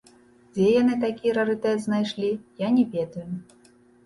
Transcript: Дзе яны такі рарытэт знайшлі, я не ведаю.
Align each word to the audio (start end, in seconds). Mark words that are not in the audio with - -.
Дзе 0.53 0.69
яны 0.81 0.95
такі 1.03 1.33
рарытэт 1.39 1.83
знайшлі, 1.85 2.31
я 2.65 2.73
не 2.79 2.89
ведаю. 2.97 3.29